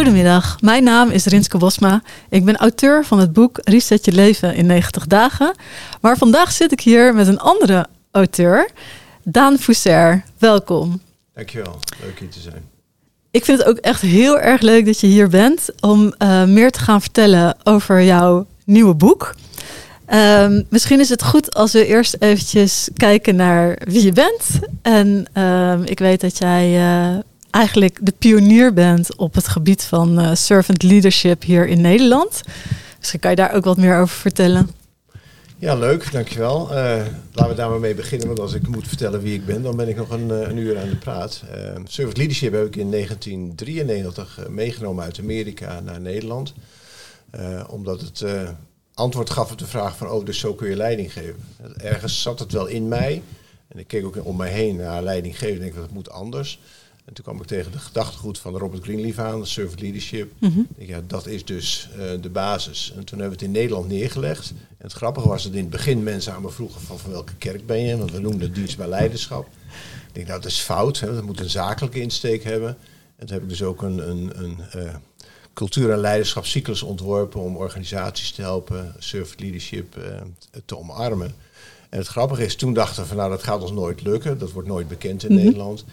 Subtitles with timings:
[0.00, 2.02] Goedemiddag, mijn naam is Rinske Bosma.
[2.28, 5.54] Ik ben auteur van het boek Reset je leven in 90 dagen.
[6.00, 8.70] Maar vandaag zit ik hier met een andere auteur,
[9.24, 10.24] Daan Fousser.
[10.38, 11.00] Welkom.
[11.34, 12.68] Dankjewel, leuk hier te zijn.
[13.30, 16.70] Ik vind het ook echt heel erg leuk dat je hier bent om uh, meer
[16.70, 19.34] te gaan vertellen over jouw nieuwe boek.
[20.12, 24.48] Um, misschien is het goed als we eerst eventjes kijken naar wie je bent.
[24.82, 27.18] En um, ik weet dat jij uh,
[27.50, 32.42] eigenlijk de pionier bent op het gebied van uh, servant leadership hier in Nederland.
[32.98, 34.70] Misschien kan je daar ook wat meer over vertellen.
[35.58, 36.62] Ja, leuk, dankjewel.
[36.70, 36.76] Uh,
[37.32, 39.76] laten we daar maar mee beginnen, want als ik moet vertellen wie ik ben, dan
[39.76, 41.42] ben ik nog een, een uur aan de praat.
[41.44, 46.54] Uh, servant leadership heb ik in 1993 meegenomen uit Amerika naar Nederland.
[47.68, 48.24] omdat het
[48.94, 51.36] antwoord gaf op de vraag van, oh, dus zo kun je leiding geven.
[51.76, 53.22] Ergens zat het wel in mij.
[53.68, 56.60] En ik keek ook om mij heen naar leiding geven en denk dat moet anders.
[57.04, 60.32] En toen kwam ik tegen de gedachtegoed van Robert Greenleaf aan, Servant Leadership.
[60.38, 60.66] Mm -hmm.
[60.76, 62.92] denk, ja, dat is dus uh, de basis.
[62.96, 64.50] En toen hebben we het in Nederland neergelegd.
[64.50, 67.34] En het grappige was dat in het begin mensen aan me vroegen van, van welke
[67.34, 67.96] kerk ben je?
[67.96, 69.46] Want we noemden het dienstbaar leiderschap.
[70.08, 71.00] Ik denk, nou dat is fout.
[71.00, 71.14] Hè?
[71.14, 72.76] Dat moet een zakelijke insteek hebben.
[73.16, 74.94] En toen heb ik dus ook een, een, een uh,
[75.54, 80.04] cultuur- en leiderschapscyclus ontworpen om organisaties te helpen, servant leadership uh,
[80.64, 81.34] te omarmen.
[81.88, 84.52] En het grappige is, toen dachten we van nou dat gaat ons nooit lukken, dat
[84.52, 85.44] wordt nooit bekend in mm -hmm.
[85.44, 85.84] Nederland.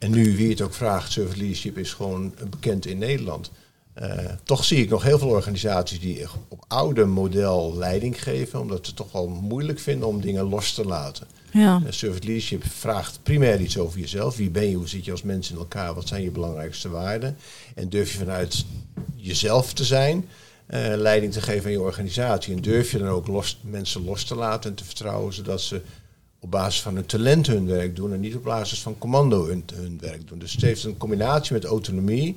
[0.00, 3.50] En nu, wie het ook vraagt, servant leadership is gewoon bekend in Nederland.
[4.02, 4.08] Uh,
[4.44, 8.86] toch zie ik nog heel veel organisaties die op oude model leiding geven, omdat ze
[8.86, 11.26] het toch wel moeilijk vinden om dingen los te laten.
[11.52, 11.82] Ja.
[11.84, 14.36] Uh, servant leadership vraagt primair iets over jezelf.
[14.36, 14.76] Wie ben je?
[14.76, 15.94] Hoe zit je als mens in elkaar?
[15.94, 17.36] Wat zijn je belangrijkste waarden?
[17.74, 18.64] En durf je vanuit
[19.16, 20.16] jezelf te zijn,
[20.70, 22.54] uh, leiding te geven aan je organisatie.
[22.54, 25.80] En durf je dan ook los, mensen los te laten en te vertrouwen, zodat ze
[26.40, 29.64] op basis van hun talent hun werk doen en niet op basis van commando hun,
[29.74, 30.38] hun werk doen.
[30.38, 32.36] Dus het heeft een combinatie met autonomie,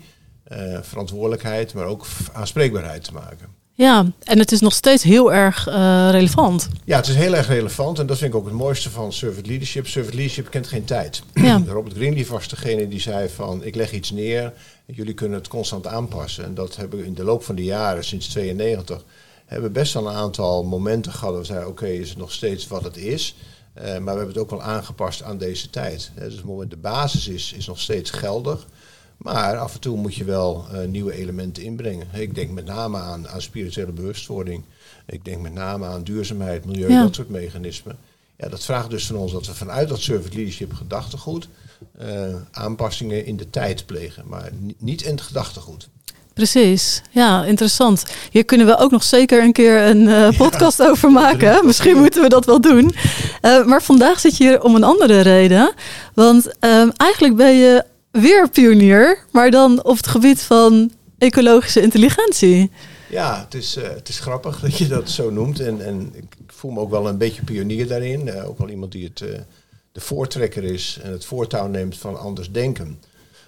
[0.52, 3.48] uh, verantwoordelijkheid, maar ook aanspreekbaarheid te maken.
[3.76, 6.68] Ja, en het is nog steeds heel erg uh, relevant.
[6.86, 9.48] Ja, het is heel erg relevant en dat vind ik ook het mooiste van servant
[9.48, 9.88] leadership.
[9.88, 11.24] Servant leadership kent geen tijd.
[11.34, 11.64] Ja.
[11.68, 14.54] Robert Greenleaf was degene die zei van ik leg iets neer
[14.86, 16.44] jullie kunnen het constant aanpassen.
[16.44, 19.04] En dat hebben we in de loop van de jaren, sinds 92,
[19.46, 22.32] hebben we best wel een aantal momenten gehad we zeiden oké, okay, is het nog
[22.32, 23.36] steeds wat het is?
[23.78, 26.12] Uh, maar we hebben het ook wel aangepast aan deze tijd.
[26.16, 28.68] Dus het moment de basis is, is nog steeds geldig.
[29.18, 32.08] Maar af en toe moet je wel uh, nieuwe elementen inbrengen.
[32.14, 34.64] Ik denk met name aan, aan spirituele bewustwording.
[35.06, 37.04] Ik denk met name aan duurzaamheid, milieu, ja.
[37.04, 37.98] dat soort mechanismen.
[38.38, 41.48] Ja, dat vraagt dus van ons dat we vanuit dat servant leadership gedachtegoed
[42.52, 44.28] aanpassingen in de tijd plegen.
[44.28, 45.90] Maar niet in het gedachtegoed.
[46.34, 48.04] Precies, ja, interessant.
[48.32, 50.90] Hier kunnen we ook nog zeker een keer een uh, podcast ja.
[50.90, 51.66] over maken.
[51.66, 52.96] Misschien moeten we dat wel doen.
[53.42, 55.74] Uh, maar vandaag zit je hier om een andere reden.
[56.14, 62.72] Want um, eigenlijk ben je weer pionier, maar dan op het gebied van ecologische intelligentie.
[63.10, 65.60] Ja, het is, uh, het is grappig dat je dat zo noemt.
[65.60, 68.44] En, en ik voel me ook wel een beetje pionier daarin.
[68.44, 69.18] ook wel iemand die het,
[69.92, 73.00] de voortrekker is en het voortouw neemt van anders denken.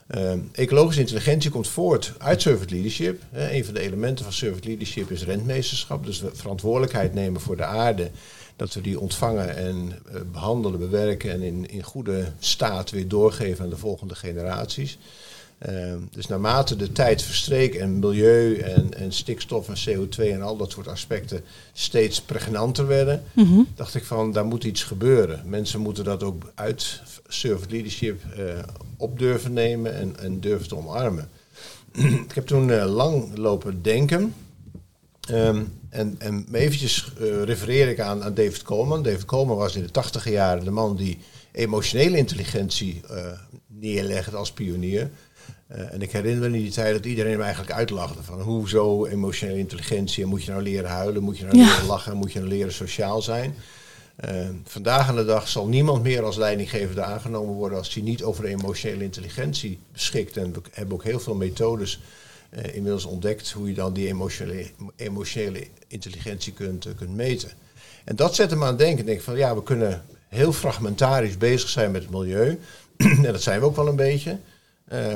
[0.07, 3.21] Uh, ecologische intelligentie komt voort uit servant leadership.
[3.31, 6.05] Een van de elementen van servant leadership is rentmeesterschap.
[6.05, 8.09] Dus we verantwoordelijkheid nemen voor de aarde.
[8.55, 9.75] Dat we die ontvangen en
[10.13, 14.97] uh, behandelen, bewerken en in, in goede staat weer doorgeven aan de volgende generaties.
[16.11, 20.71] Dus naarmate de tijd verstreek en milieu en, en stikstof en CO2 en al dat
[20.71, 21.43] soort aspecten
[21.73, 23.67] steeds pregnanter werden, mm -hmm.
[23.75, 25.41] dacht ik van daar moet iets gebeuren.
[25.45, 28.43] Mensen moeten dat ook uit servant leadership uh,
[28.97, 31.29] op durven nemen en, en durven te omarmen.
[32.27, 34.33] ik heb toen uh, lang lopen denken.
[35.31, 39.03] Um, en, en eventjes uh, refereer ik aan, aan David Coleman.
[39.03, 41.17] David Coleman was in de tachtige jaren de man die
[41.51, 43.01] emotionele intelligentie
[43.67, 45.09] neerlegde als pionier.
[45.67, 49.59] En ik herinner me in die tijd dat iedereen hem eigenlijk uitlachte van hoezo emotionele
[49.59, 51.65] intelligentie en moet je nou leren huilen, moet je nou ja.
[51.65, 53.55] leren lachen, moet je nou leren sociaal zijn.
[54.29, 58.23] Uh, vandaag aan de dag zal niemand meer als leidinggevende aangenomen worden als hij niet
[58.23, 60.37] over emotionele intelligentie beschikt.
[60.37, 62.01] En we hebben ook heel veel methodes
[62.49, 67.51] uh, inmiddels ontdekt hoe je dan die emotionele, emotionele intelligentie kunt, kunt meten.
[68.03, 69.05] En dat zet hem aan het denken.
[69.05, 72.59] Denk van ja, we kunnen heel fragmentarisch bezig zijn met het milieu.
[72.97, 74.39] en dat zijn we ook wel een beetje.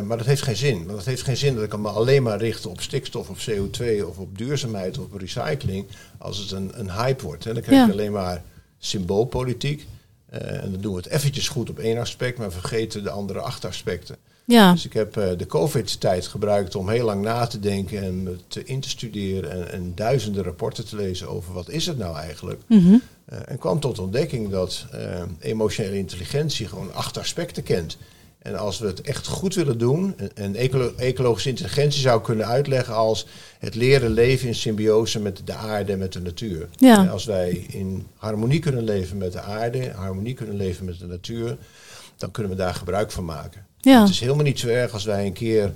[0.05, 0.85] Maar dat heeft geen zin.
[0.85, 4.05] Want het heeft geen zin dat ik me alleen maar richt op stikstof, op CO2
[4.07, 5.85] of op duurzaamheid of op recycling.
[6.17, 7.43] Als het een, een hype wordt.
[7.43, 7.91] Dan krijg je ja.
[7.91, 8.43] alleen maar
[8.79, 9.87] symboolpolitiek.
[10.33, 13.39] Uh, en dan doen we het eventjes goed op één aspect, maar vergeten de andere
[13.39, 14.15] acht aspecten.
[14.45, 14.71] Ja.
[14.71, 18.63] Dus ik heb uh, de COVID-tijd gebruikt om heel lang na te denken en te
[18.63, 22.61] in te studeren en, en, duizenden rapporten te lezen over wat is het nou eigenlijk.
[22.67, 23.01] Mm -hmm.
[23.45, 24.85] en kwam tot ontdekking dat
[25.39, 27.97] emotionele intelligentie gewoon acht aspecten kent.
[28.39, 30.55] En als we het echt goed willen doen, en
[30.97, 33.25] ecologische intelligentie zou kunnen uitleggen als
[33.59, 36.69] het leren leven in symbiose met de aarde en met de natuur.
[36.77, 37.05] Ja.
[37.05, 41.57] Als wij in harmonie kunnen leven met de aarde, harmonie kunnen leven met de natuur,
[42.17, 43.65] dan kunnen we daar gebruik van maken.
[43.79, 44.01] Ja.
[44.01, 45.73] Het is helemaal niet zo erg als wij een keer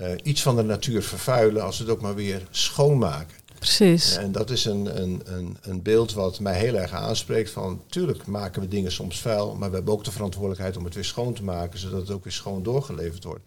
[0.00, 3.36] uh, iets van de natuur vervuilen, als we het ook maar weer schoonmaken.
[3.62, 4.16] Precies.
[4.16, 8.26] En dat is een, een, een, een beeld wat mij heel erg aanspreekt van, tuurlijk
[8.26, 11.34] maken we dingen soms vuil, maar we hebben ook de verantwoordelijkheid om het weer schoon
[11.34, 13.44] te maken, zodat het ook weer schoon doorgeleverd wordt.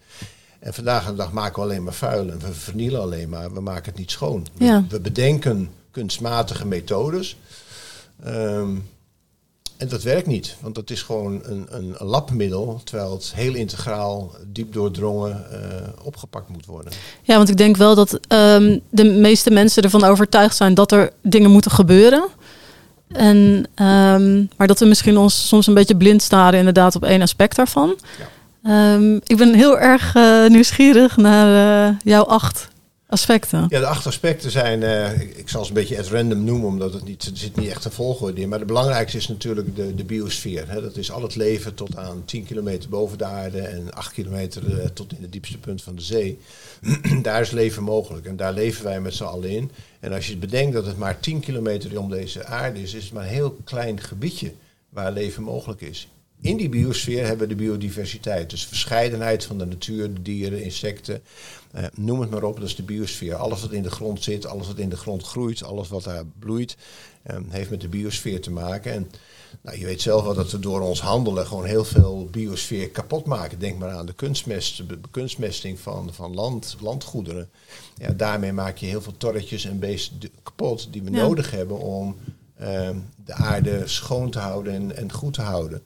[0.60, 3.62] En vandaag de dag maken we alleen maar vuil en we vernielen alleen maar, we
[3.62, 4.48] maken het niet schoon.
[4.58, 4.86] Ja.
[4.90, 7.38] We, bedenken kunstmatige methodes.
[8.28, 8.90] Um,
[9.78, 14.32] en dat werkt niet, want dat is gewoon een, een, labmiddel, terwijl het heel integraal,
[14.48, 15.58] diep doordrongen uh,
[16.04, 16.92] opgepakt moet worden.
[17.22, 21.12] Ja, want ik denk wel dat um, de meeste mensen ervan overtuigd zijn dat er
[21.22, 22.28] dingen moeten gebeuren.
[23.08, 27.22] En, um, maar dat we misschien ons soms een beetje blind staren inderdaad op één
[27.22, 28.00] aspect daarvan.
[28.64, 28.94] Ja.
[28.94, 32.68] Um, ik ben heel erg uh, nieuwsgierig naar uh, jouw acht
[33.08, 33.66] aspecten?
[33.70, 36.94] Ja, de acht aspecten zijn, uh, ik, zal ze een beetje at random noemen, omdat
[36.94, 38.50] het niet, er zit niet echt een volgorde in.
[38.50, 40.70] Maar de belangrijkste is natuurlijk de, de biosfeer.
[40.70, 40.82] Hè.
[40.82, 44.64] Dat is al het leven tot aan 10 kilometer boven de aarde en 8 kilometer
[44.64, 46.40] uh, tot in het diepste punt van de zee.
[47.22, 49.72] daar is leven mogelijk en daar leven wij met z'n allen in.
[50.00, 53.14] En als je bedenkt dat het maar 10 kilometer om deze aarde is, is het
[53.14, 54.54] maar een heel klein gebiedje
[54.90, 56.08] waar leven mogelijk is.
[56.46, 61.22] In die biosfeer hebben we de biodiversiteit, dus verscheidenheid van de natuur, de dieren, insecten,
[61.72, 63.36] eh, noem het maar op, dat is de biosfeer.
[63.36, 66.26] Alles wat in de grond zit, alles wat in de grond groeit, alles wat daar
[66.40, 66.78] bloeit,
[67.24, 68.92] eh, heeft met de biosfeer te maken.
[68.92, 69.12] En
[69.62, 73.26] nou, je weet zelf wel dat we door ons handelen gewoon heel veel biosfeer kapot
[73.26, 73.60] maken.
[73.60, 77.50] Denk maar aan de kunstmest, kunstmesting van, van land, landgoederen.
[77.98, 82.16] Ja, daarmee maak je heel veel torretjes en beesten kapot die we nodig hebben om
[82.56, 82.90] eh,
[83.26, 85.82] de aarde schoon te houden en, en goed te houden.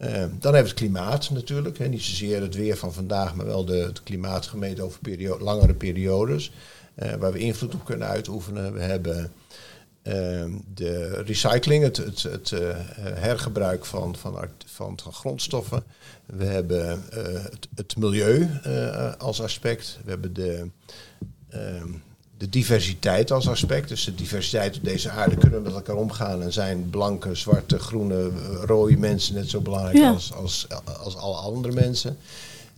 [0.00, 1.78] Uh, dan hebben we het klimaat natuurlijk.
[1.78, 1.86] Hè.
[1.86, 6.52] Niet zozeer het weer van vandaag, maar wel de, het klimaat gemeten over langere periodes.
[7.02, 8.72] Uh, waar we invloed op kunnen uitoefenen.
[8.72, 9.32] We hebben
[10.02, 10.44] uh,
[10.74, 12.60] de recycling, het, het, het uh,
[12.98, 15.82] hergebruik van, van, van, van, grondstoffen.
[16.26, 17.04] We hebben
[17.50, 18.48] het, het, milieu
[19.18, 19.98] als aspect.
[20.04, 20.66] We hebben de
[21.48, 21.92] ehm,
[22.40, 23.88] de diversiteit als aspect.
[23.88, 26.42] Dus de diversiteit op deze aarde kunnen we met elkaar omgaan.
[26.42, 28.30] En zijn blanke, zwarte, groene,
[28.64, 30.66] rode mensen net zo belangrijk als, als,
[31.00, 32.16] als alle andere mensen.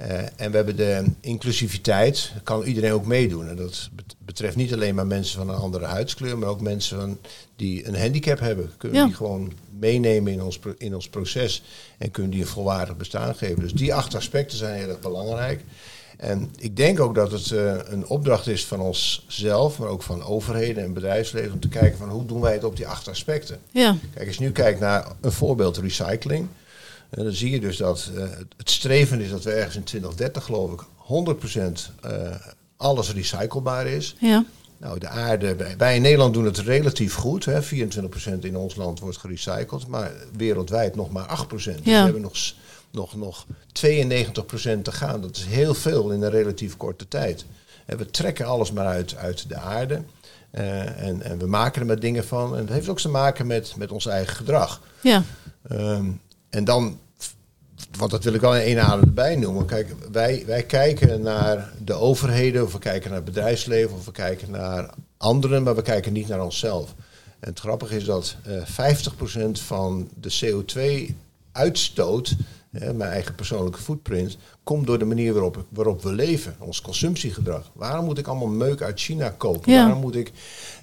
[0.00, 3.49] Uh, en we hebben de inclusiviteit, kan iedereen ook meedoen.
[3.49, 7.19] En dat betreft niet alleen maar mensen van een andere huidskleur, maar ook mensen van,
[7.56, 8.70] die een handicap hebben.
[8.76, 9.06] Kunnen ja.
[9.06, 11.62] die gewoon meenemen in ons, in ons proces
[11.99, 13.62] en kunnen die een volwaardig bestaan geven.
[13.62, 15.65] Dus die acht aspecten zijn heel erg belangrijk.
[16.17, 20.23] En ik denk ook dat het uh, een opdracht is van onszelf, maar ook van
[20.23, 23.59] overheden en bedrijfsleven, om te kijken van hoe doen wij het op die acht aspecten.
[23.70, 23.97] Ja.
[24.14, 26.47] Kijk, als je nu kijkt naar een voorbeeld recycling,
[27.11, 28.23] uh, dan zie je dus dat uh,
[28.56, 30.82] het streven is dat we ergens in 2030 geloof ik
[31.97, 32.03] 100%
[32.76, 34.17] alles recyclebaar is.
[34.19, 34.44] Ja.
[34.82, 37.44] Nou, de aarde, wij in Nederland doen het relatief goed.
[37.44, 37.62] Hè.
[37.62, 37.67] 24%
[38.41, 41.55] in ons land wordt gerecycled, maar wereldwijd nog maar 8%.
[41.55, 41.81] Dus ja.
[41.82, 42.37] we hebben nog
[42.93, 43.50] nog, nog 92%
[44.83, 45.21] te gaan.
[45.21, 47.44] Dat is heel veel in een relatief korte tijd.
[47.87, 50.03] En we trekken alles maar uit, uit de aarde.
[50.53, 52.56] Uh, en, en we maken er maar dingen van.
[52.56, 54.81] En dat heeft ook te maken met, met ons eigen gedrag.
[55.00, 55.23] Ja.
[55.71, 56.99] Um, en dan,
[57.99, 59.67] want dat wil ik wel in één adem erbij noemen.
[59.67, 64.13] Kijk, wij, wij kijken naar de overheden, of we kijken naar het bedrijfsleven, of we
[64.13, 66.94] kijken naar anderen, maar we kijken niet naar onszelf.
[67.41, 68.96] En het grappige is dat uh, eh,
[69.49, 72.37] 50% van de CO2-uitstoot
[72.72, 77.70] mijn eigen persoonlijke footprint, komt door de manier waarop, waarop we leven, ons consumptiegedrag.
[77.72, 79.72] Waarom moet ik allemaal meuk uit China kopen?
[79.72, 80.32] Waarom moet ik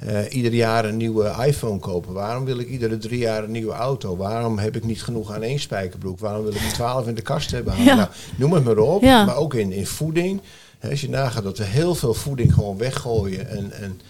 [0.03, 2.13] uh, ieder jaar een nieuwe iPhone kopen?
[2.13, 4.17] Waarom wil ik iedere drie jaar een nieuwe auto?
[4.17, 6.19] Waarom heb ik niet genoeg aan één spijkerbroek?
[6.19, 7.84] Waarom wil ik er twaalf in de kast hebben?
[7.84, 7.96] Ja.
[7.96, 10.41] Nou, noem het maar op, maar ook in, in voeding.
[10.89, 14.01] Als je nagaat dat we heel veel voeding gewoon weggooien en, en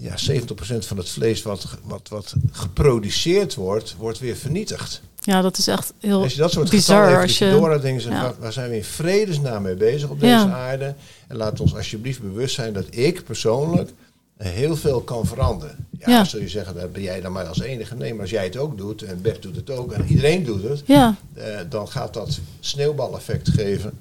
[0.00, 0.44] ja, 70%
[0.78, 5.02] van het vlees wat, wat, wat geproduceerd wordt, wordt weer vernietigd.
[5.24, 7.20] Ja, dat is echt heel Als je dat soort bizar.
[7.22, 8.34] Als je door ja.
[8.38, 10.94] waar zijn we in vredesnaam mee bezig op deze aarde?
[11.28, 13.90] En laat ons alsjeblieft bewust zijn dat ik persoonlijk
[14.36, 15.86] heel veel kan veranderen.
[15.98, 16.24] Ja, ja.
[16.24, 17.94] zul je zeggen, dat ben jij dan maar als enige.
[17.94, 20.62] Nee, maar als jij het ook doet, en Bert doet het ook, en iedereen doet
[20.62, 21.16] het, ja.
[21.38, 23.92] Uh, dan gaat dat sneeuwbaleffect geven.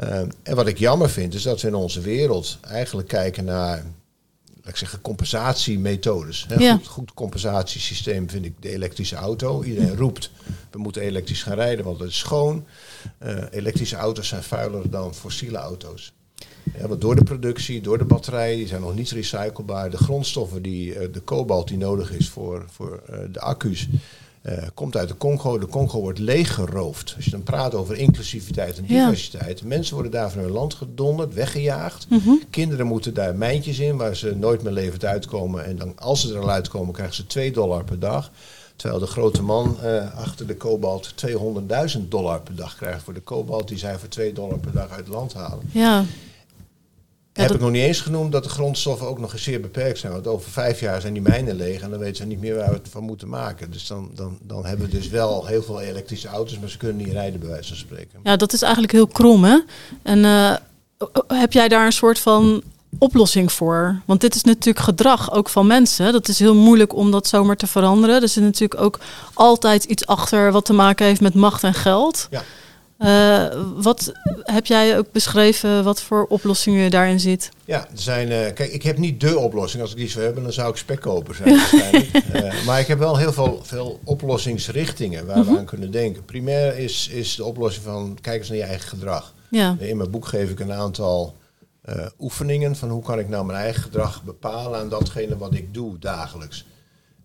[0.00, 3.84] Uh, en wat ik jammer vind, is dat we in onze wereld eigenlijk kijken naar
[4.68, 6.46] ik zeggen, compensatiemethodes.
[6.48, 6.72] Hè.
[6.72, 9.62] Goed, goed compensatiesysteem vind ik de elektrische auto.
[9.62, 10.30] Iedereen roept,
[10.70, 12.64] we moeten elektrisch gaan rijden, want het is schoon.
[13.22, 16.12] Uh, elektrische auto's zijn vuiler dan fossiele auto's.
[16.78, 19.90] Ja, want door de productie, door de batterijen, die zijn nog niet recyclebaar.
[19.90, 23.88] De grondstoffen, die, uh, de kobalt die nodig is voor, voor uh, de accu's,
[24.48, 25.58] Uh, komt uit de Congo.
[25.58, 27.12] De Congo wordt leeggeroofd.
[27.16, 29.64] Als je dan praat over inclusiviteit en diversiteit.
[29.64, 32.06] Mensen worden daar van hun land gedonderd, weggejaagd.
[32.08, 32.30] Mhm.
[32.50, 35.64] Kinderen moeten daar mijntjes in waar ze nooit meer levend uitkomen.
[35.64, 38.30] En dan, als ze er al uitkomen, krijgen ze 2 dollar per dag.
[38.76, 43.20] Terwijl de grote man uh, achter de kobalt 200.000 dollar per dag krijgt voor de
[43.20, 45.70] kobalt die zij voor 2 dollar per dag uit het land halen.
[45.72, 46.04] Ja.
[47.42, 50.12] Heb ik nog niet eens genoemd dat de grondstoffen ook nog eens zeer beperkt zijn.
[50.12, 52.68] Want over vijf jaar zijn die mijnen leeg en dan weten ze niet meer waar
[52.68, 53.70] we het van moeten maken.
[53.70, 56.96] Dus dan, dan, dan hebben we dus wel heel veel elektrische auto's, maar ze kunnen
[56.96, 58.20] niet rijden bij wijze van spreken.
[58.22, 59.58] Ja, dat is eigenlijk heel krom hè.
[60.02, 60.54] En uh,
[61.26, 62.62] heb jij daar een soort van
[62.98, 64.00] oplossing voor?
[64.04, 66.12] Want dit is natuurlijk gedrag ook van mensen.
[66.12, 68.22] Dat is heel moeilijk om dat zomaar te veranderen.
[68.22, 68.98] Er zit natuurlijk ook
[69.34, 72.26] altijd iets achter wat te maken heeft met macht en geld.
[72.30, 72.42] Ja.
[72.98, 74.12] Uh, wat
[74.42, 77.50] heb jij ook beschreven, wat voor oplossingen je daarin ziet?
[77.64, 79.82] Ja, er zijn, uh, kijk, ik heb niet de oplossing.
[79.82, 82.10] Als ik die zou hebben, dan zou ik spekkoper zijn waarschijnlijk.
[82.34, 86.24] uh, maar ik heb wel heel veel, veel oplossingsrichtingen waar we aan kunnen denken.
[86.24, 89.34] Primair is, is de oplossing van kijk eens naar je eigen gedrag.
[89.50, 89.76] Ja.
[89.78, 91.36] In mijn boek geef ik een aantal
[92.18, 95.98] oefeningen van hoe kan ik nou mijn eigen gedrag bepalen aan datgene wat ik doe
[95.98, 96.64] dagelijks.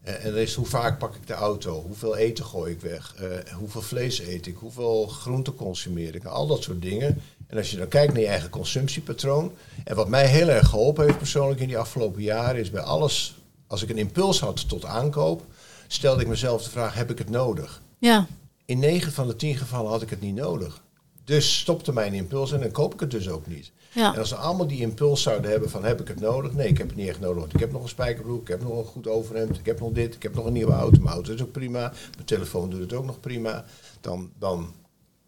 [0.03, 3.53] En dat is hoe vaak pak ik de auto, hoeveel eten gooi ik weg, uh,
[3.53, 7.22] hoeveel vlees eet ik, hoeveel groente consumeer ik, al dat soort dingen.
[7.48, 9.51] En als je dan kijkt naar je eigen consumptiepatroon.
[9.83, 13.36] En wat mij heel erg geholpen heeft persoonlijk in die afgelopen jaren, is bij alles,
[13.67, 15.45] als ik een impuls had tot aankoop,
[15.88, 17.81] stelde ik mezelf de vraag, heb ik het nodig?
[17.98, 18.27] Ja.
[18.65, 20.81] In 9 van de 10 gevallen had ik het niet nodig.
[21.24, 23.72] Dus stopte mijn impuls en dan koop ik het dus ook niet.
[23.93, 24.13] Ja.
[24.13, 26.53] En als ze allemaal die impuls zouden hebben van heb ik het nodig?
[26.53, 27.39] Nee, ik heb het niet echt nodig.
[27.39, 29.91] Want ik heb nog een spijkerbroek, ik heb nog een goed overhemd, ik heb nog
[29.91, 31.01] dit, ik heb nog een nieuwe auto.
[31.01, 31.79] Mijn auto is ook prima,
[32.15, 33.65] mijn telefoon doet het ook nog prima.
[34.01, 34.73] Dan, dan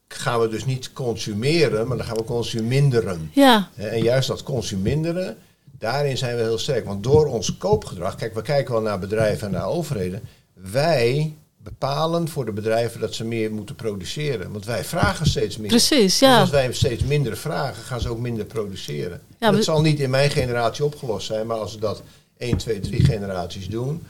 [0.08, 3.30] gaan we dus niet consumeren, maar dan gaan we consuminderen.
[3.34, 3.70] Ja.
[3.76, 5.38] En juist dat consuminderen,
[5.78, 6.86] daarin zijn we heel sterk.
[6.86, 10.22] Want door ons koopgedrag, kijk, we kijken wel naar bedrijven en naar overheden.
[10.54, 14.52] Wij bepalen voor de bedrijven dat ze meer moeten produceren.
[14.52, 15.68] Want wij vragen steeds meer.
[15.68, 16.32] Precies, ja.
[16.32, 19.22] Dus als wij steeds minder vragen, gaan ze ook minder produceren.
[19.40, 22.02] Ja, dat we- zal niet in mijn generatie opgelost zijn, maar als we dat
[22.38, 24.04] 1, 2, 3 generaties doen,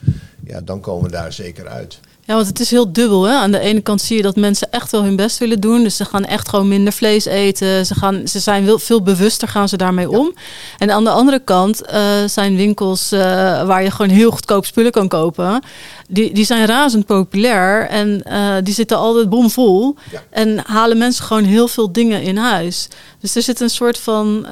[0.46, 2.00] ja, dan komen we daar zeker uit.
[2.26, 3.24] Ja, want het is heel dubbel.
[3.24, 3.34] Hè?
[3.34, 5.84] Aan de ene kant zie je dat mensen echt wel hun best willen doen.
[5.84, 7.86] Dus ze gaan echt gewoon minder vlees eten.
[7.86, 10.34] Ze, gaan, ze zijn wel veel bewuster gaan ze daarmee om.
[10.78, 13.20] En aan de andere kant eh, zijn winkels eh,
[13.66, 15.62] waar je gewoon heel goedkoop spullen kan kopen.
[16.08, 19.96] Die, die zijn razend populair en eh, die zitten altijd bomvol.
[20.12, 20.24] Ja.
[20.30, 22.88] En halen mensen gewoon heel veel dingen in huis.
[23.20, 24.46] Dus er zit een soort van...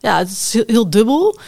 [0.00, 1.38] ja, het is heel, heel dubbel.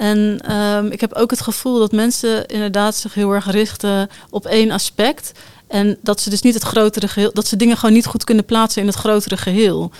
[0.00, 4.46] En ehm, ik heb ook het gevoel dat mensen inderdaad zich heel erg richten op
[4.46, 5.32] één aspect.
[5.66, 8.44] En dat ze dus niet het grotere geheel, dat ze dingen gewoon niet goed kunnen
[8.44, 9.90] plaatsen in het grotere geheel.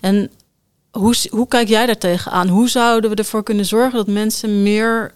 [0.00, 0.30] En
[0.90, 2.48] hoe, hoe kijk jij daar tegenaan?
[2.48, 5.12] Hoe zouden we ervoor kunnen zorgen dat mensen meer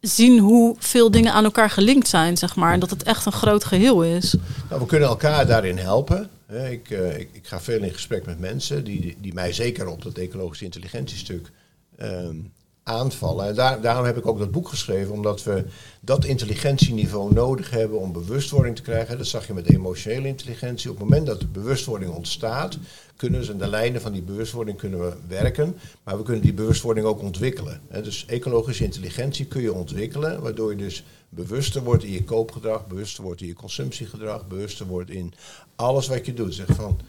[0.00, 2.72] zien hoe veel dingen aan elkaar gelinkt zijn, zeg maar.
[2.72, 4.34] En dat het echt een groot geheel is.
[4.68, 6.30] Nou, we kunnen elkaar daarin helpen.
[6.70, 10.02] Ik, eh, ik, ik ga veel in gesprek met mensen die, die mij zeker op
[10.02, 11.50] dat ecologische intelligentiestuk
[11.96, 12.36] ehm,
[12.84, 13.46] aanvallen.
[13.48, 15.64] En daar, daarom heb ik ook dat boek geschreven, omdat we
[16.00, 19.18] dat intelligentieniveau nodig hebben om bewustwording te krijgen.
[19.18, 20.90] Dat zag je met emotionele intelligentie.
[20.90, 22.78] Op het moment dat de bewustwording ontstaat,
[23.16, 25.76] kunnen ze aan de lijnen van die bewustwording kunnen we werken.
[26.04, 27.80] Maar we kunnen die bewustwording ook ontwikkelen.
[28.02, 33.22] Dus ecologische intelligentie kun je ontwikkelen, waardoor je dus bewuster wordt in je koopgedrag, bewuster
[33.22, 35.32] wordt in je consumptiegedrag, bewuster wordt in
[35.76, 36.54] alles wat je doet.
[36.54, 37.00] Zeg van,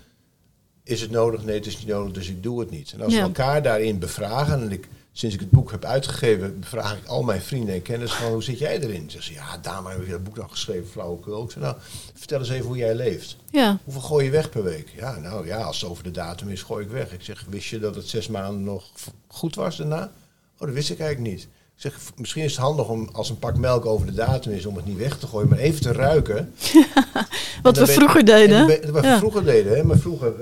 [0.84, 1.44] is het nodig?
[1.44, 2.92] Nee, het is niet nodig, dus ik doe het niet.
[2.92, 3.20] En als Ja.
[3.20, 7.24] we elkaar daarin bevragen, en ik, sinds ik het boek heb uitgegeven, bevraag ik al
[7.24, 9.10] mijn vrienden en kennissen van hoe zit jij erin?
[9.10, 11.44] Zeggen ze, ja, daarom heb ik dat boek dan geschreven, flauwekul.
[11.44, 11.76] Ik zeg, nou,
[12.14, 13.38] vertel eens even hoe jij leeft.
[13.52, 14.90] Ja, Hoeveel gooi je weg per week?
[14.96, 17.14] Ja, nou ja, als het over de datum is, gooi ik weg.
[17.14, 18.90] Ik zeg, wist je dat het zes maanden nog
[19.28, 20.12] goed was daarna?
[20.58, 21.48] Oh, dat wist ik eigenlijk niet.
[21.76, 24.76] Zeg, misschien is het handig om als een pak melk over de datum is, om
[24.76, 26.54] het niet weg te gooien, maar even te ruiken.
[27.64, 28.82] wat we vroeger weet- deden.
[28.82, 29.18] en Wat we Ja.
[29.18, 29.84] vroeger deden, hè?
[29.84, 30.34] Maar vroeger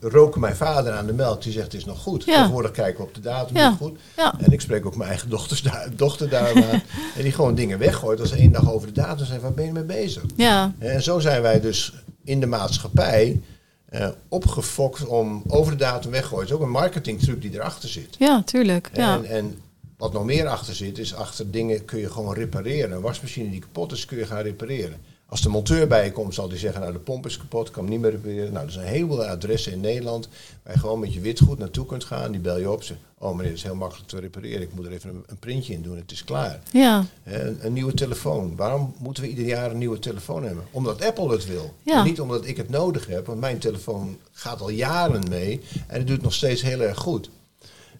[0.00, 1.42] roken mijn vader aan de melk.
[1.42, 2.24] Die zegt, het is nog goed.
[2.24, 2.34] Ja.
[2.36, 3.70] Tegenwoordig kijken we op de datum, Ja.
[3.70, 3.98] is goed.
[4.16, 4.34] Ja.
[4.38, 6.82] En ik spreek ook mijn eigen dochters daar, dochter daar aan.
[7.16, 9.40] en die gewoon dingen weggooit als ze één dag over de datum zijn.
[9.40, 10.22] Waar ben je mee bezig?
[10.36, 11.92] Ja, En zo zijn wij dus
[12.24, 13.40] in de maatschappij
[13.88, 16.40] eh, opgefokt om over de datum weggooien.
[16.40, 18.16] Het is ook een marketingtruc die erachter zit.
[18.18, 18.90] ja, tuurlijk.
[18.92, 19.14] Ja.
[19.16, 19.58] En, en
[20.04, 22.92] wat nog meer achter zit, is achter dingen kun je gewoon repareren.
[22.92, 25.00] Een wasmachine die kapot is, kun je gaan repareren.
[25.26, 27.82] Als de monteur bij je komt, zal die zeggen, nou de pomp is kapot, kan
[27.82, 28.52] hem niet meer repareren.
[28.52, 30.28] Nou, er zijn een heleboel adressen in Nederland
[30.62, 32.32] waar je gewoon met je witgoed naartoe kunt gaan.
[32.32, 34.62] Die bel je op, zeg, oh meneer, het is heel makkelijk te repareren.
[34.62, 36.60] Ik moet er even een, een printje in doen, het is klaar.
[36.72, 37.06] ja.
[37.24, 38.56] Een, een nieuwe telefoon.
[38.56, 40.64] Waarom moeten we ieder jaar een nieuwe telefoon hebben?
[40.70, 41.74] Omdat Apple het wil.
[41.82, 41.98] Ja.
[41.98, 45.98] En niet omdat ik het nodig heb, want mijn telefoon gaat al jaren mee en
[45.98, 47.30] het doet nog steeds heel erg goed.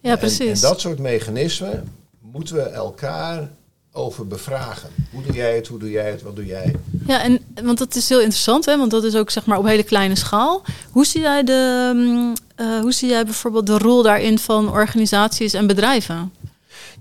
[0.05, 0.61] Ja, precies.
[0.61, 3.49] En, dat soort mechanismen moeten we elkaar
[3.91, 4.89] over bevragen.
[5.11, 6.75] Hoe doe jij het, hoe doe jij het, wat doe jij?
[7.07, 8.77] Ja, en want dat is heel interessant, hè?
[8.77, 10.63] want dat is ook zeg maar op hele kleine schaal.
[10.91, 15.53] Hoe zie jij, de, mm, eh, hoe zie jij bijvoorbeeld de rol daarin van organisaties
[15.53, 16.33] en bedrijven?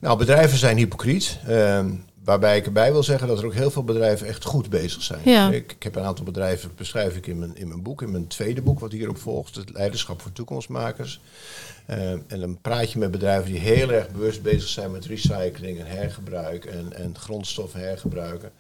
[0.01, 1.39] Nou, bedrijven zijn hypocriet.
[1.47, 1.91] Ehm,
[2.25, 5.21] waarbij ik erbij wil zeggen dat er ook heel veel bedrijven echt goed bezig zijn.
[5.25, 5.51] Ja.
[5.51, 8.27] Ik, ik heb een aantal bedrijven, beschrijf ik in mijn, in mijn boek, in mijn
[8.27, 11.21] tweede boek, wat hierop volgt, het leiderschap voor toekomstmakers.
[11.87, 15.79] Ehm, en dan praat je met bedrijven die heel erg bewust bezig zijn met recycling
[15.79, 18.51] en hergebruik en, en grondstoffen hergebruiken.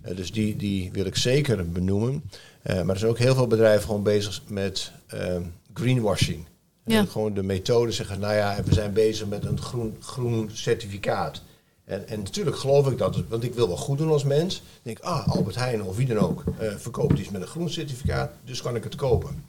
[0.00, 2.22] Eh, dus die, die wil ik zeker benoemen.
[2.62, 5.42] Eh, maar er zijn ook heel veel bedrijven gewoon bezig met ehm,
[5.74, 6.44] greenwashing.
[6.84, 6.98] Ja.
[6.98, 11.42] En gewoon de methode zeggen, nou ja, we zijn bezig met een groen, groen certificaat.
[11.88, 14.54] En, en natuurlijk geloof ik dat, want ik wil wel goed doen als mens.
[14.54, 17.46] Dan denk ik, ah, Albert Heijn of wie dan ook eh, verkoopt iets met een
[17.46, 19.44] groen certificaat, dus kan ik het kopen.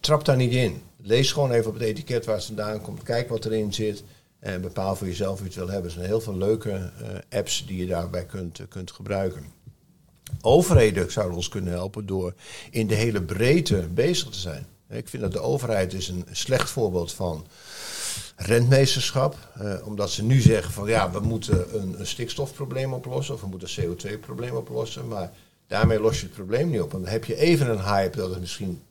[0.00, 0.82] Trap daar niet in.
[0.96, 3.02] Lees gewoon even op het etiket waar het vandaan komt.
[3.02, 4.02] Kijk wat erin zit.
[4.38, 5.84] En bepaal voor jezelf wie het wil hebben.
[5.84, 9.44] Er zijn heel veel leuke eh, apps die je daarbij kunt, eh, kunt gebruiken.
[10.40, 12.34] Overheden zouden ons kunnen helpen door
[12.70, 14.66] in de hele breedte bezig te zijn.
[14.88, 17.46] Ik vind dat de overheid is een slecht voorbeeld van
[18.36, 19.36] rentmeesterschap.
[19.54, 23.46] Eh, omdat ze nu zeggen van ja, we moeten een, een stikstofprobleem oplossen of we
[23.46, 25.08] moeten een CO2-probleem oplossen.
[25.08, 25.32] Maar
[25.66, 26.94] daarmee los je het probleem niet op.
[26.94, 28.82] En dan heb je even een hype dat het misschien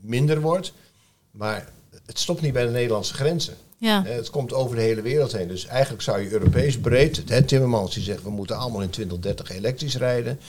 [0.00, 0.72] minder wordt.
[1.30, 1.68] Maar
[2.06, 3.54] het stopt niet bij de Nederlandse grenzen.
[3.78, 4.02] Ja.
[4.04, 5.48] Het komt over de hele wereld heen.
[5.48, 9.50] Dus eigenlijk zou je Europees breed, hè, Timmermans die zegt we moeten allemaal in 2030
[9.50, 10.40] elektrisch rijden.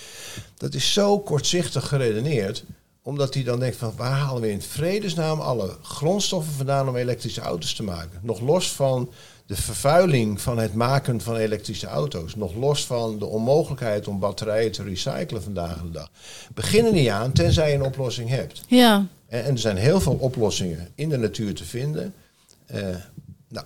[0.58, 2.64] Dat is zo kortzichtig geredeneerd,
[3.06, 7.42] omdat hij dan denkt van waar halen we in vredesnaam alle grondstoffen vandaan om elektrische
[7.42, 8.20] auto's te maken?
[8.22, 9.12] Nog los van
[9.46, 12.36] de vervuiling van het maken van elektrische auto's.
[12.36, 16.10] Nog los van de onmogelijkheid om batterijen te recyclen vandaag de dag.
[16.54, 18.62] Begin er niet aan tenzij je een oplossing hebt.
[18.68, 22.14] Ja, En, en er zijn heel veel oplossingen in de natuur te vinden.
[22.66, 22.96] Eh,
[23.50, 23.66] nou,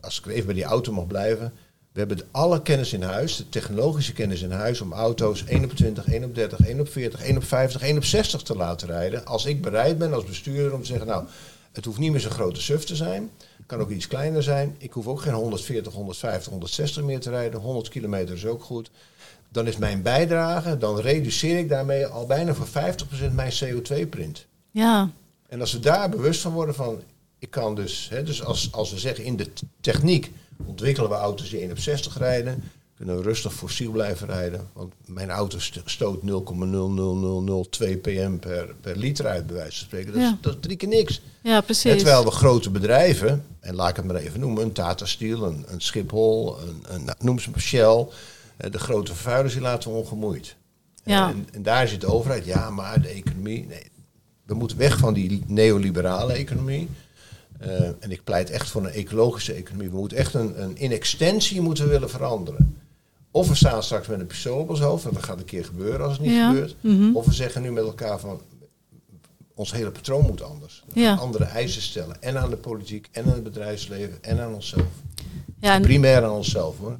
[0.00, 1.52] als ik even bij die auto mag blijven.
[1.92, 5.72] We hebben alle kennis in huis, de technologische kennis in huis, om auto's 1 op
[5.72, 8.88] 20, 1 op 30, 1 op 40, 1 op 50, 1 op 60 te laten
[8.88, 9.24] rijden.
[9.24, 11.24] Als ik bereid ben als bestuurder om te zeggen, nou,
[11.72, 13.30] het hoeft niet meer zo'n grote suf te zijn.
[13.56, 14.74] Het kan ook iets kleiner zijn.
[14.78, 17.60] Ik hoef ook geen 140, 150, 160 meer te rijden.
[17.60, 18.90] 100 kilometer is ook goed.
[19.48, 22.66] Dan is mijn bijdrage, dan reduceer ik daarmee al bijna voor
[23.30, 24.46] 50% mijn CO2-print.
[24.70, 25.10] ja,
[25.48, 27.02] En als we daar bewust van worden van,
[27.38, 29.50] ik kan dus, hè, dus als, als we zeggen in de
[29.80, 30.32] techniek
[30.66, 32.62] ontwikkelen we auto's die 1 op 60 rijden,
[32.96, 34.68] kunnen we rustig fossiel blijven rijden.
[34.72, 40.12] Want mijn auto st- stoot 0,00002 pm per, per liter uit, bij wijze van spreken.
[40.12, 41.22] Dat, is, dat is drie keer niks.
[41.42, 41.96] ja, precies.
[41.96, 45.64] terwijl we grote bedrijven, en laat ik het maar even noemen, een Tata Steel, een,
[45.68, 48.06] een Schiphol, een, een, nou, noem ze maar Shell,
[48.56, 50.56] eh, de grote vervuilers, die laten we ongemoeid.
[51.04, 51.28] Ja.
[51.28, 53.90] En, en daar zit de overheid, ja, maar de economie, nee,
[54.44, 56.88] we moeten weg van die neoliberale economie.
[57.60, 59.90] Eh, en ik pleit echt voor een ecologische economie.
[59.90, 62.78] We moeten echt een, een in extensie moeten willen veranderen.
[63.30, 65.64] Of we staan straks met een pistool op ons hoofd, en dat gaat een keer
[65.64, 66.48] gebeuren als het niet Ja.
[66.48, 66.76] gebeurt.
[66.80, 67.16] Mhm.
[67.16, 68.40] Of we zeggen nu met elkaar van,
[69.54, 70.84] ons hele patroon moet anders.
[70.92, 71.14] Ja.
[71.14, 72.22] andere eisen stellen.
[72.22, 74.84] En aan de politiek, en aan het bedrijfsleven, en aan onszelf.
[75.60, 76.96] Ja, en, Primair aan onszelf hoor.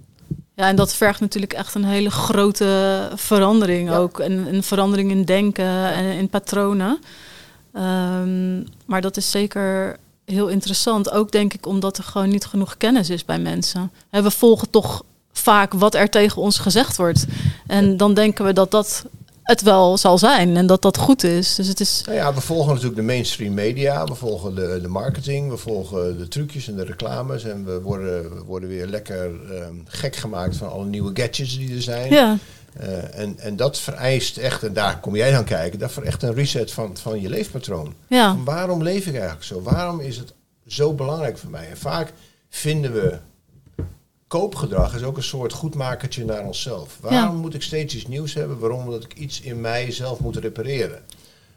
[0.54, 3.96] ja, en dat vergt natuurlijk echt een hele grote verandering Ja.
[3.96, 4.20] ook.
[4.20, 6.98] En een verandering in denken en in patronen.
[7.72, 9.96] Ehm, maar dat is zeker
[10.30, 11.10] heel interessant.
[11.10, 13.90] Ook denk ik omdat er gewoon niet genoeg kennis is bij mensen.
[14.10, 17.26] We volgen toch vaak wat er tegen ons gezegd wordt.
[17.66, 19.04] En dan denken we dat dat
[19.42, 21.54] het wel zal zijn en dat dat goed is.
[21.54, 22.02] Dus het is...
[22.04, 26.18] Nou ja, we volgen natuurlijk de mainstream media, we volgen de, de marketing, we volgen
[26.18, 27.44] de trucjes en de reclames.
[27.44, 31.74] En we worden, we worden weer lekker ehm, gek gemaakt van alle nieuwe gadgets die
[31.74, 32.12] er zijn.
[32.12, 32.38] Ja,
[32.76, 36.22] Eh, en, en dat vereist echt, en daar kom jij dan kijken, dat vereist echt
[36.22, 37.94] een reset van, van je leefpatroon.
[38.08, 39.62] ja, Van waarom leef ik eigenlijk zo?
[39.62, 40.32] Waarom is het
[40.66, 41.68] zo belangrijk voor mij?
[41.70, 42.12] En vaak
[42.48, 43.18] vinden we
[44.26, 46.98] koopgedrag is ook een soort goedmakertje naar onszelf.
[47.00, 48.58] Waarom moet ik steeds iets nieuws hebben?
[48.58, 48.84] Waarom?
[48.84, 51.00] Omdat ik iets in mij zelf moet repareren.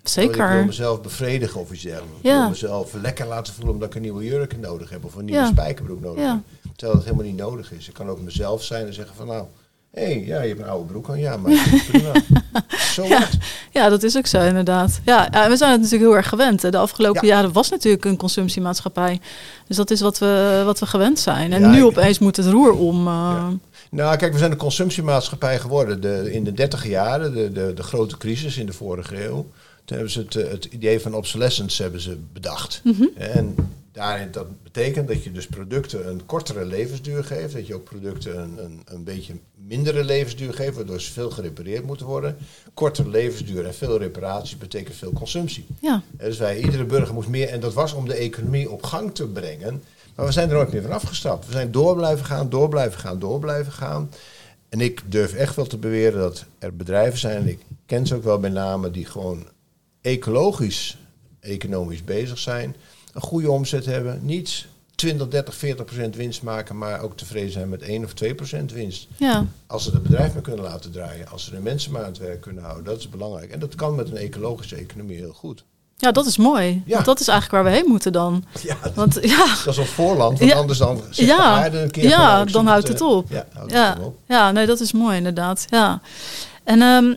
[0.04, 0.66] Want Ik wil zeker.
[0.66, 2.16] mezelf bevredigen of iets dergelijks.
[2.18, 5.26] Ik wil mezelf lekker laten voelen omdat ik een nieuwe jurk nodig heb of een
[5.26, 5.48] nieuwe Ja.
[5.48, 6.38] spijkerbroek nodig heb.
[6.76, 7.88] Terwijl dat helemaal niet nodig is.
[7.88, 9.46] Ik kan ook mezelf zijn en zeggen van nou,
[9.94, 11.20] hé, hey, ja, je hebt een oude broek aan.
[11.20, 11.52] Ja, maar
[11.88, 12.12] prima.
[12.94, 13.28] Zo Ja.
[13.72, 15.00] Ja, dat is ook zo inderdaad.
[15.06, 16.62] Ja, we zijn het natuurlijk heel erg gewend.
[16.62, 17.34] De afgelopen Ja.
[17.34, 19.20] jaren was natuurlijk een consumptiemaatschappij.
[19.68, 21.54] Dus dat is wat we, wat we gewend zijn.
[21.54, 23.08] En Ja, nu ik- opeens moet het roer om.
[23.08, 23.48] eh.
[23.90, 26.02] Nou, kijk, we zijn een consumptiemaatschappij geworden.
[26.02, 29.48] De, in de dertig jaren, de, de, de grote crisis in de vorige eeuw.
[29.86, 32.82] Toen hebben ze het, eh, het idee van obsolescence hebben ze bedacht.
[32.84, 33.04] Mhm.
[33.18, 33.56] En
[33.94, 37.54] daarin, dat betekent dat je dus producten een kortere levensduur geeft.
[37.54, 41.86] Dat je ook producten een, een, een beetje mindere levensduur geeft, waardoor ze veel gerepareerd
[41.86, 42.38] moeten worden.
[42.74, 45.66] Kortere levensduur en veel reparatie betekent veel consumptie.
[45.82, 49.16] Ja, Dus wij, iedere burger moest meer, en dat was om de economie op gang
[49.16, 49.84] te brengen.
[50.16, 51.46] Maar we zijn er nooit meer van afgestapt.
[51.46, 54.10] We zijn door blijven gaan, door blijven gaan, door blijven gaan.
[54.70, 58.16] En ik durf echt wel te beweren dat er bedrijven zijn, en ik ken ze
[58.16, 59.48] ook wel bij name, die gewoon
[60.02, 60.98] ecologisch,
[61.40, 62.76] economisch bezig zijn.
[63.14, 64.20] Een goede omzet hebben.
[64.22, 68.36] Niet 20, 30, 40 procent winst maken, maar ook tevreden zijn met 1 of 2
[68.36, 69.08] procent winst.
[69.18, 69.46] Ja.
[69.68, 72.18] Als ze het bedrijf maar kunnen laten draaien, als ze de mensen maar aan het
[72.18, 73.52] werk kunnen houden, dat is belangrijk.
[73.52, 75.64] En dat kan met een ecologische economie heel goed.
[75.98, 76.84] Ja, dat is mooi.
[76.86, 76.94] Ja.
[76.94, 78.44] Want dat is eigenlijk waar we heen moeten dan.
[78.62, 80.58] Ja, Want ja, dat is ons voorland, want Ja.
[80.58, 81.38] anders dan zegt Ja.
[81.38, 82.04] de aarde een keer...
[82.04, 83.30] Ja, van, dan houdt het op.
[83.30, 84.18] Ja, houdt ja, het op.
[84.28, 85.66] ja, nee, dat is mooi inderdaad.
[85.70, 86.02] Ja.
[86.64, 87.14] En ehm,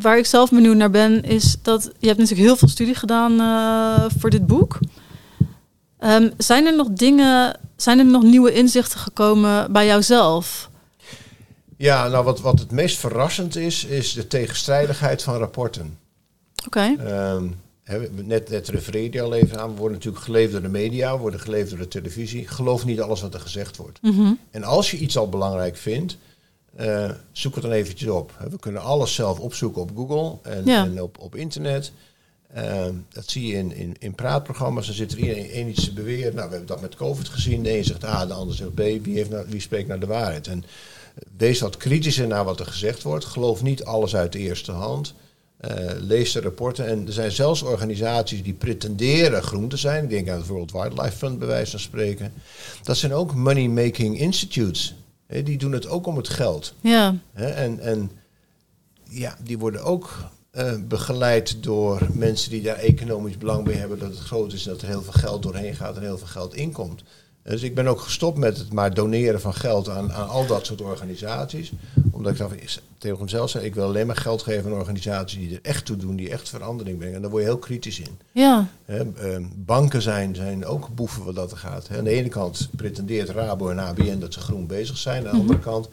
[0.00, 3.40] waar ik zelf benieuwd naar ben, is dat je hebt natuurlijk heel veel studie gedaan
[3.40, 4.78] eh, voor dit boek.
[5.98, 10.70] Ehm, zijn er nog dingen, zijn er nog nieuwe inzichten gekomen bij jouzelf?
[11.76, 15.98] Ja, nou wat, wat het meest verrassend is, is de tegenstrijdigheid van rapporten.
[16.66, 16.94] Oké.
[16.98, 17.46] Ehm,
[18.24, 21.18] net, net refereerde je al even aan, we worden natuurlijk geleefd door de media, we
[21.20, 22.48] worden geleefd door de televisie.
[22.48, 23.98] Geloof niet alles wat er gezegd wordt.
[24.02, 24.32] Mhm.
[24.50, 26.16] En als je iets al belangrijk vindt,
[26.76, 28.32] eh, zoek het dan eventjes op.
[28.50, 30.84] We kunnen alles zelf opzoeken op Google en, Ja.
[30.84, 31.92] en op, op internet.
[32.54, 34.86] Ehm, dat zie je in, in, in praatprogramma's.
[34.86, 36.34] Dan zit er iedereen één iets te beweren.
[36.34, 37.62] Nou, we hebben dat met COVID gezien.
[37.62, 38.78] De een zegt A, de ander zegt B.
[38.78, 40.46] Wie, heeft nou, wie spreekt naar de waarheid?
[40.46, 40.64] En
[41.36, 43.24] wees wat kritischer naar wat er gezegd wordt.
[43.24, 45.14] Geloof niet alles uit de eerste hand.
[45.58, 46.86] Eh, lees de rapporten.
[46.86, 50.04] En er zijn zelfs organisaties die pretenderen groen te zijn.
[50.04, 52.32] Ik denk aan het World Wildlife Fund, bij wijze van spreken.
[52.82, 54.94] Dat zijn ook money-making institutes.
[55.26, 56.74] Die doen het ook om het geld.
[56.80, 58.10] Ja, en, en
[59.04, 64.08] ja, die worden ook eh, begeleid door mensen die daar economisch belang bij hebben dat
[64.10, 66.54] het groot is en dat er heel veel geld doorheen gaat en heel veel geld
[66.54, 67.02] inkomt.
[67.42, 70.66] Dus ik ben ook gestopt met het maar doneren van geld aan, aan al dat
[70.66, 71.72] soort organisaties.
[72.10, 75.54] Omdat ik is- tegen mezelf zei, ik wil alleen maar geld geven aan organisaties die
[75.54, 77.14] er echt toe doen, die echt verandering brengen.
[77.16, 78.18] En daar word je heel kritisch in.
[78.32, 78.68] ja,
[79.16, 81.88] ehm, banken zijn, zijn ook boeven wat dat er gaat.
[81.98, 85.26] Aan de ene kant pretendeert Rabo en ABN dat ze groen bezig zijn.
[85.28, 85.88] Aan de andere kant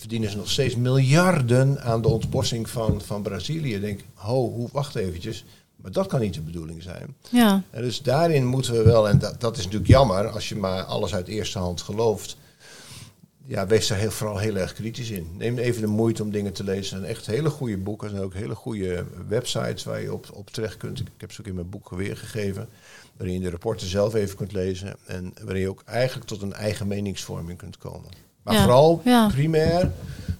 [0.00, 3.74] verdienen ze nog steeds miljarden aan de ontbossing van, van Brazilië.
[3.74, 5.44] Ik denk, ho, hoe, wacht eventjes.
[5.76, 7.14] Maar dat kan niet de bedoeling zijn.
[7.30, 10.56] ja, En dus daarin moeten we wel, en dat, dat is natuurlijk jammer als je
[10.56, 12.36] maar alles uit eerste hand gelooft.
[13.46, 15.26] Ja, wees daar heel, vooral heel erg kritisch in.
[15.38, 16.82] Neem even de moeite om dingen te lezen.
[16.82, 18.06] Er zijn echt hele goede boeken.
[18.06, 21.00] Er zijn ook hele goede websites waar je op, op terecht kunt.
[21.00, 22.68] Ik heb ze ook in mijn boek weergegeven.
[23.16, 24.96] Waarin je de rapporten zelf even kunt lezen.
[25.06, 28.10] En waarin je ook eigenlijk tot een eigen meningsvorming kunt komen.
[28.42, 29.90] Maar Ja, vooral primair,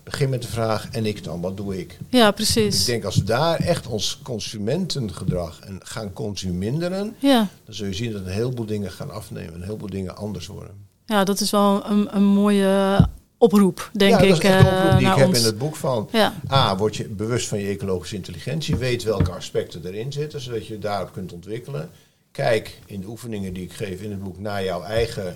[0.04, 1.98] begin met de vraag, en ik dan, wat doe ik?
[2.08, 2.84] ja, Ik precies.
[2.84, 8.12] denk als we daar echt ons consumentengedrag en gaan consuminderen, Ja, dan zul je zien
[8.12, 9.54] dat een heleboel dingen gaan afnemen.
[9.54, 10.74] Een heleboel dingen anders worden.
[11.06, 12.98] ja, dat is wel een, een mooie
[13.38, 14.28] oproep, denk ja, ik.
[14.28, 15.38] dat is echt de eh, oproep die ik heb ons.
[15.38, 16.08] in het boek van...
[16.12, 18.76] Ja, A, word je bewust van je ecologische intelligentie.
[18.76, 21.90] Weet welke aspecten erin zitten, zodat je daarop kunt ontwikkelen.
[22.32, 25.32] Kijk in de oefeningen die ik geef in het boek naar jouw eigen eh,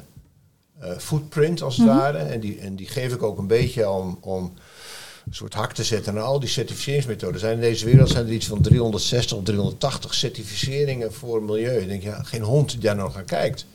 [0.98, 2.18] footprint, als het ware.
[2.18, 4.52] En die, en die geef ik ook een beetje om, om
[5.26, 7.34] een soort hak te zetten aan al die certificeringsmethoden.
[7.34, 11.80] Er zijn in deze wereld zijn er iets van 360 of 380 certificeringen voor milieu.
[11.80, 13.66] Ik denk, ja, geen hond die daar nog naar kijkt.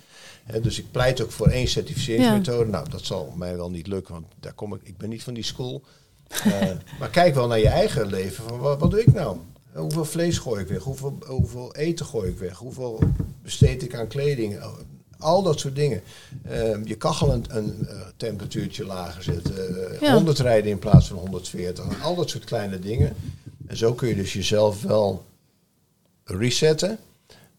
[0.43, 2.69] Hè, dus ik pleit ook voor één certificeringsmethode.
[2.69, 5.33] Nou, dat zal mij wel niet lukken, want daar kom ik, ik ben niet van
[5.33, 5.83] die school.
[6.27, 8.43] Eh, maar kijk wel naar je eigen leven.
[8.43, 9.37] Van, wat, wat doe ik nou?
[9.73, 10.83] Hoeveel vlees gooi ik weg?
[10.83, 12.57] Hoeveel, hoeveel eten gooi ik weg?
[12.57, 12.99] Hoeveel
[13.41, 14.59] besteed ik aan kleding?
[15.19, 16.01] Al dat soort dingen.
[16.43, 19.87] Eh, je kachel een, een eh, temperatuurtje lager zetten.
[19.91, 20.13] eh, Ja.
[20.13, 22.03] 100 rijden in plaats van 140.
[22.03, 23.15] Al dat soort kleine dingen.
[23.67, 25.25] En zo kun je dus jezelf wel
[26.23, 26.97] resetten.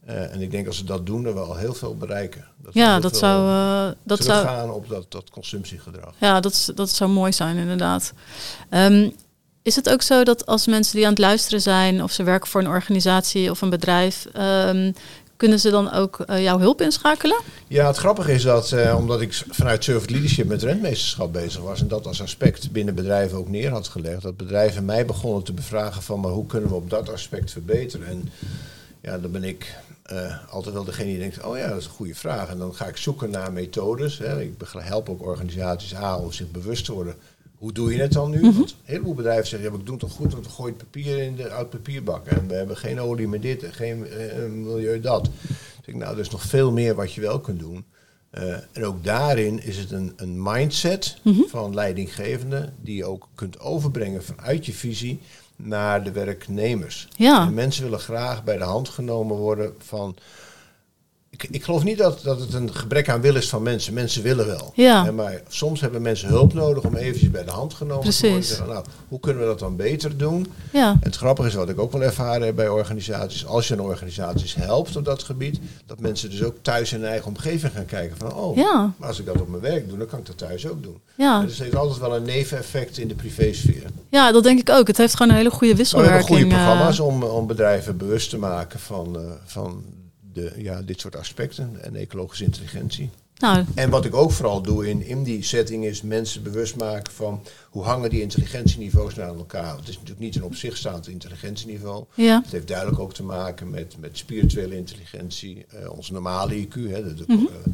[0.07, 2.45] Eh, en ik denk als we dat doen, dan we al heel veel bereiken.
[2.63, 6.15] Dat ja dat zou, eh, dat zou, teruggaan op dat, dat consumptiegedrag.
[6.19, 8.13] Ja, dat, is- dat zou mooi zijn, inderdaad.
[8.69, 9.11] Ehm,
[9.63, 12.49] is het ook zo dat als mensen die aan het luisteren zijn, of ze werken
[12.49, 14.93] voor een organisatie of een bedrijf, ehm,
[15.41, 17.41] kunnen ze dan ook eh, jouw hulp inschakelen?
[17.69, 21.81] Ja, het grappige is dat, eh, omdat ik vanuit Servant Leadership met rentmeesterschap bezig was
[21.81, 25.53] en dat als aspect binnen bedrijven ook neer had gelegd, dat bedrijven mij begonnen te
[25.53, 28.07] bevragen van, maar hoe kunnen we op dat aspect verbeteren?
[28.07, 28.31] En
[29.01, 31.91] ja, dan ben ik eh, altijd wel degene die denkt, oh ja, dat is een
[31.91, 32.49] goede vraag.
[32.49, 34.19] En dan ga ik zoeken naar methodes.
[34.19, 34.41] Hè.
[34.41, 37.15] Ik help ook organisaties aan om zich bewust te worden.
[37.61, 38.41] Hoe doe je het dan nu?
[38.41, 40.83] Want een heleboel bedrijven zeggen, ja, ik doe het toch goed, want we gooien het
[40.83, 42.27] papier in de oud papierbak.
[42.27, 45.31] En we hebben geen olie meer dit en geen eh, milieu dat.
[45.47, 47.85] Dus ik, nou, er is nog veel meer wat je wel kunt doen.
[48.31, 51.17] Eh, en ook daarin is het een, een mindset
[51.49, 55.21] van leidinggevende die je ook kunt overbrengen vanuit je visie
[55.57, 57.09] naar de werknemers.
[57.17, 57.47] Ja.
[57.47, 60.17] En mensen willen graag bij de hand genomen worden van
[61.31, 63.95] ik, ik geloof niet dat, dat het een gebrek aan wil is van mensen.
[63.95, 64.73] Mensen willen wel.
[64.75, 65.05] Ja.
[65.05, 68.31] Hè, maar soms hebben mensen hulp nodig om eventjes bij de hand genomen te worden.
[68.31, 68.49] Precies.
[68.49, 70.47] Zeggen, nou, hoe kunnen we dat dan beter doen?
[70.73, 73.47] Ja, En het grappige is wat ik ook wel ervaren heb bij organisaties.
[73.47, 77.09] Als je een organisaties helpt op dat gebied, dat mensen dus ook thuis in hun
[77.11, 78.93] eigen omgeving gaan kijken van oh, Ja.
[78.97, 81.01] maar als ik dat op mijn werk doe, dan kan ik dat thuis ook doen.
[81.15, 81.41] ja.
[81.41, 83.85] Dus het heeft altijd wel een neveneffect in de privésfeer.
[84.09, 84.87] ja, dat denk ik ook.
[84.87, 86.39] Het heeft gewoon een hele goede Maar we hebben wisselwerking.
[86.39, 89.83] goede eh, programma's om, om bedrijven bewust te maken van, eh, van
[90.33, 93.11] de, ja, dit soort aspecten en ecologische intelligentie.
[93.39, 97.13] nou, En wat ik ook vooral doe in, in die setting is mensen bewust maken
[97.13, 99.77] van hoe hangen die intelligentieniveaus nou aan elkaar.
[99.77, 102.05] Het is natuurlijk niet een op zich staand intelligentieniveau.
[102.15, 102.41] ja.
[102.43, 107.05] Het heeft duidelijk ook te maken met, met spirituele intelligentie, eh, ons normale IQ, hè,
[107.05, 107.45] de, de, Mhm.
[107.45, 107.73] eh,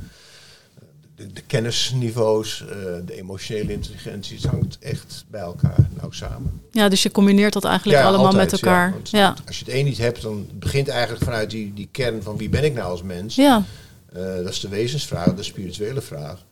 [1.17, 2.67] de, de kennisniveaus, eh,
[3.05, 4.37] de emotionele intelligentie.
[4.37, 6.61] Het hangt echt bij elkaar nauw samen.
[6.71, 8.87] ja, dus je combineert dat eigenlijk allemaal altijd, met elkaar.
[8.87, 11.89] Ja, want Ja, Als je het een niet hebt, dan begint eigenlijk vanuit die, die
[11.91, 13.35] kern van wie ben ik nou als mens.
[13.35, 13.65] ja.
[14.13, 16.45] Eh, dat is de wezensvraag, de spirituele vraag.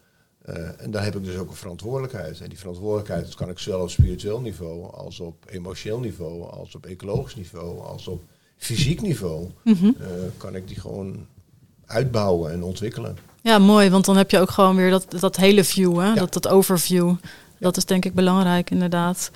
[0.43, 2.41] Eh, en daar heb ik dus ook een verantwoordelijkheid.
[2.41, 6.75] En die verantwoordelijkheid dat kan ik zowel op spiritueel niveau, als op emotioneel niveau, als
[6.75, 8.23] op ecologisch niveau, als op
[8.57, 9.49] fysiek niveau.
[9.65, 9.91] Mhm.
[10.37, 11.27] kan ik die gewoon
[11.87, 13.17] uitbouwen en ontwikkelen.
[13.45, 13.91] Ja, mooi.
[13.91, 16.07] Want dan heb je ook gewoon weer dat, dat hele view, hè?
[16.07, 16.15] Ja.
[16.15, 17.15] Dat, dat overview.
[17.59, 19.31] Dat is denk ik belangrijk, inderdaad.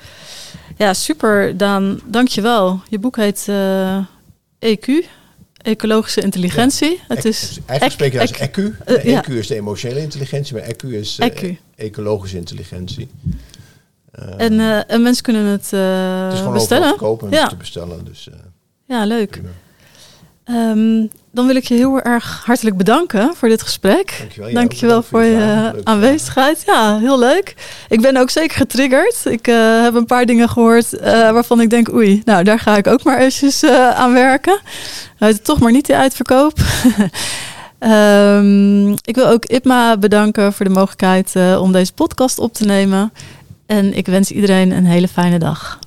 [0.76, 2.00] Ja, super, Daan.
[2.04, 2.80] Dank je wel.
[2.88, 3.98] Je boek heet eh,
[4.58, 5.04] EQ,
[5.62, 7.00] Ecologische Intelligentie.
[7.08, 8.84] Het is Eigenlijk ec- spreek je als ec- EQ.
[8.84, 9.24] eh, ja.
[9.24, 11.56] EQ is de emotionele intelligentie, maar EQ is eh, EQ.
[11.76, 13.08] ecologische intelligentie.
[14.36, 16.96] En, en mensen kunnen het, het is gewoon bestellen.
[16.96, 17.46] kopen en Ja.
[17.48, 18.04] te bestellen.
[18.04, 18.28] Dus,
[18.86, 19.30] Ja, leuk.
[19.30, 19.48] prima.
[20.48, 24.16] Ehm, dan wil ik je heel erg hartelijk bedanken voor dit gesprek.
[24.18, 24.52] Dankjewel.
[24.52, 26.62] Dank Ja, je wel bedankt voor je aanwezigheid.
[26.66, 27.54] Ja, heel leuk.
[27.88, 29.20] Ik ben ook zeker getriggerd.
[29.24, 32.76] Ik eh, heb een paar dingen gehoord eh, waarvan ik denk, oei, nou daar ga
[32.76, 34.60] ik ook maar eventjes eh, aan werken.
[35.42, 36.58] Toch maar niet die uitverkoop.
[37.78, 43.12] Ehm, ik wil ook IPMA bedanken voor de mogelijkheid om deze podcast op te nemen.
[43.66, 45.78] En ik wens iedereen een hele fijne dag.